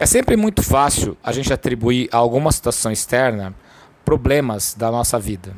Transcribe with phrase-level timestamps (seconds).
[0.00, 3.52] É sempre muito fácil a gente atribuir a alguma situação externa
[4.04, 5.52] problemas da nossa vida.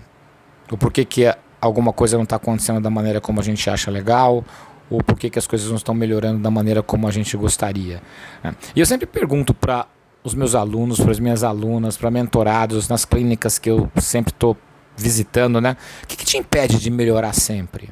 [0.70, 4.42] O porquê que alguma coisa não está acontecendo da maneira como a gente acha legal,
[4.88, 8.02] ou porquê que as coisas não estão melhorando da maneira como a gente gostaria.
[8.42, 8.54] Né?
[8.74, 9.86] E eu sempre pergunto para
[10.24, 14.56] os meus alunos, para as minhas alunas, para mentorados, nas clínicas que eu sempre estou
[14.96, 15.76] visitando, né?
[16.02, 17.90] O que, que te impede de melhorar sempre?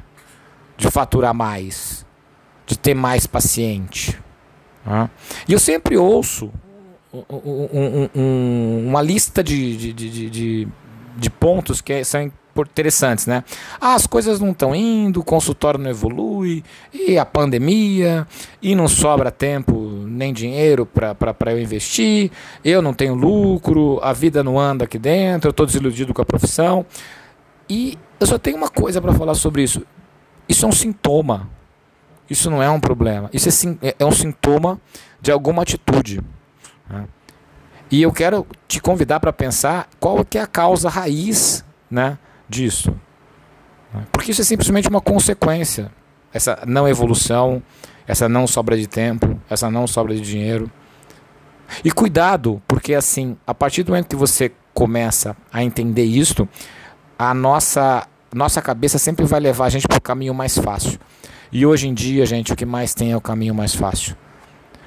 [0.77, 2.05] De faturar mais?
[2.65, 4.19] De ter mais paciente?
[5.47, 6.51] E eu sempre ouço
[7.13, 10.67] um, um, uma lista de, de, de, de,
[11.17, 13.43] de pontos que são interessantes, né?
[13.79, 16.63] Ah, as coisas não estão indo, o consultório não evolui,
[16.93, 18.27] e a pandemia,
[18.61, 19.73] e não sobra tempo
[20.05, 22.31] nem dinheiro para eu investir,
[22.63, 26.25] eu não tenho lucro, a vida não anda aqui dentro, eu estou desiludido com a
[26.25, 26.85] profissão.
[27.69, 29.83] E eu só tenho uma coisa para falar sobre isso.
[30.47, 31.47] Isso é um sintoma.
[32.29, 33.29] Isso não é um problema.
[33.33, 33.49] Isso
[33.81, 34.79] é, é um sintoma
[35.21, 36.21] de alguma atitude.
[36.89, 37.05] Né?
[37.91, 42.93] E eu quero te convidar para pensar qual que é a causa raiz né, disso.
[44.11, 45.91] Porque isso é simplesmente uma consequência.
[46.31, 47.63] Essa não evolução,
[48.05, 50.69] essa não sobra de tempo, essa não sobra de dinheiro.
[51.83, 56.47] E cuidado, porque assim, a partir do momento que você começa a entender isto,
[57.17, 60.99] a nossa nossa cabeça sempre vai levar a gente para o caminho mais fácil.
[61.51, 64.15] E hoje em dia, gente, o que mais tem é o caminho mais fácil.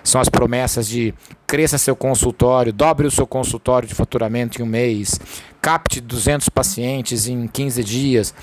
[0.05, 1.15] São as promessas de
[1.47, 5.21] cresça seu consultório, dobre o seu consultório de faturamento em um mês,
[5.61, 8.35] capte 200 pacientes em 15 dias.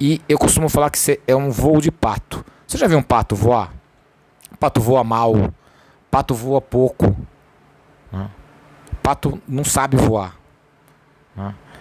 [0.00, 2.44] E eu costumo falar que é um voo de pato.
[2.66, 3.72] Você já viu um pato voar?
[4.60, 5.52] Pato voa mal,
[6.10, 7.16] pato voa pouco.
[9.02, 10.36] Pato não sabe voar.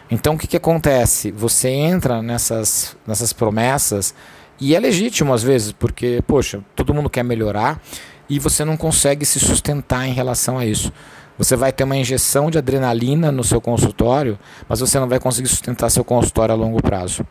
[0.09, 1.31] Então o que, que acontece?
[1.31, 4.13] Você entra nessas, nessas promessas
[4.59, 7.81] e é legítimo às vezes, porque, poxa, todo mundo quer melhorar
[8.29, 10.91] e você não consegue se sustentar em relação a isso.
[11.37, 15.47] Você vai ter uma injeção de adrenalina no seu consultório, mas você não vai conseguir
[15.47, 17.25] sustentar seu consultório a longo prazo.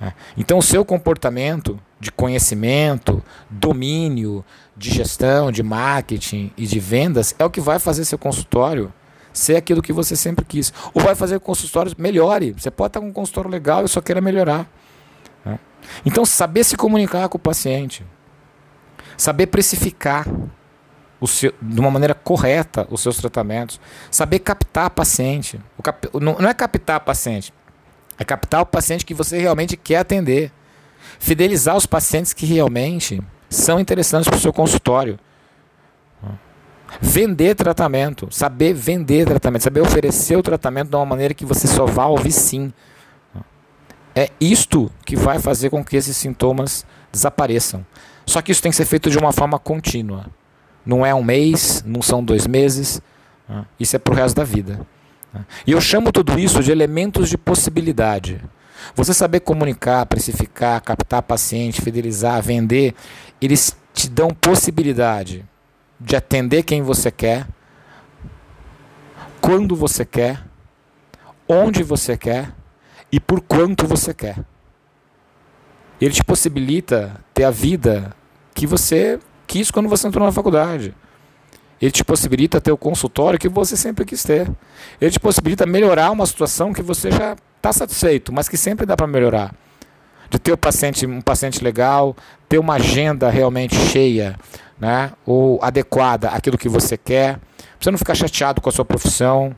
[0.00, 0.14] Né?
[0.38, 4.42] Então, o seu comportamento de conhecimento, domínio,
[4.74, 8.92] de gestão, de marketing e de vendas é o que vai fazer seu consultório
[9.32, 10.72] ser aquilo que você sempre quis.
[10.94, 12.52] Ou vai fazer que o consultório melhore.
[12.52, 14.68] Você pode estar com um consultório legal e só queira melhorar.
[15.44, 15.58] Né?
[16.04, 18.04] Então, saber se comunicar com o paciente.
[19.16, 20.26] Saber precificar
[21.26, 23.80] seu, de uma maneira correta os seus tratamentos.
[24.10, 25.60] Saber captar paciente.
[25.82, 27.52] Cap, não, não é captar paciente,
[28.18, 30.52] é captar o paciente que você realmente quer atender.
[31.18, 35.18] Fidelizar os pacientes que realmente são interessantes para o seu consultório.
[37.00, 41.86] Vender tratamento, saber vender tratamento, saber oferecer o tratamento de uma maneira que você só
[42.08, 42.72] ouvir sim.
[44.14, 47.84] É isto que vai fazer com que esses sintomas desapareçam.
[48.26, 50.26] Só que isso tem que ser feito de uma forma contínua.
[50.84, 53.00] Não é um mês, não são dois meses.
[53.48, 53.64] Né?
[53.80, 54.80] Isso é para o resto da vida.
[55.32, 55.44] Né?
[55.66, 58.40] E eu chamo tudo isso de elementos de possibilidade.
[58.94, 62.94] Você saber comunicar, precificar, captar paciente, fidelizar, vender,
[63.40, 65.44] eles te dão possibilidade
[66.04, 67.46] de atender quem você quer,
[69.40, 70.42] quando você quer,
[71.48, 72.52] onde você quer
[73.10, 74.38] e por quanto você quer.
[76.00, 78.14] Ele te possibilita ter a vida
[78.54, 80.94] que você quis quando você entrou na faculdade.
[81.80, 84.50] Ele te possibilita ter o consultório que você sempre quis ter.
[85.00, 88.96] Ele te possibilita melhorar uma situação que você já está satisfeito, mas que sempre dá
[88.96, 89.54] para melhorar.
[90.30, 92.16] De ter o paciente, um paciente legal,
[92.48, 94.36] ter uma agenda realmente cheia,
[94.82, 95.12] né?
[95.24, 97.38] ou adequada àquilo que você quer.
[97.78, 99.54] Você não ficar chateado com a sua profissão.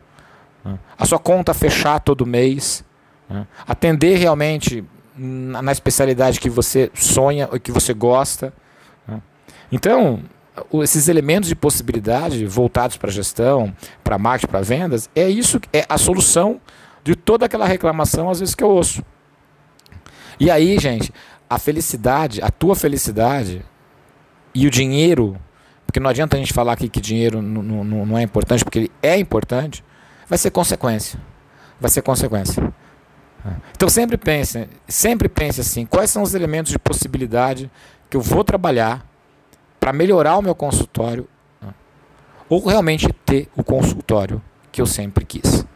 [0.62, 0.78] Né?
[0.98, 2.84] A sua conta fechar todo mês.
[3.26, 3.46] Né?
[3.66, 4.84] Atender realmente
[5.16, 8.52] na especialidade que você sonha ou que você gosta.
[9.08, 9.22] Né?
[9.72, 10.20] Então,
[10.82, 15.96] esses elementos de possibilidade voltados para gestão, para marketing, para vendas, é isso, é a
[15.96, 16.60] solução
[17.02, 19.02] de toda aquela reclamação às vezes que eu ouço.
[20.38, 21.10] E aí, gente,
[21.48, 23.64] a felicidade, a tua felicidade
[24.54, 25.36] e o dinheiro,
[25.86, 28.78] porque não adianta a gente falar aqui que dinheiro não, não, não é importante, porque
[28.78, 29.84] ele é importante,
[30.28, 31.18] vai ser consequência.
[31.80, 32.72] Vai ser consequência.
[33.72, 37.71] Então sempre pense, sempre pense assim, quais são os elementos de possibilidade
[38.09, 39.04] que eu vou trabalhar
[39.78, 41.28] para melhorar o meu consultório
[42.48, 44.41] ou realmente ter o consultório
[44.71, 45.66] que eu sempre quis.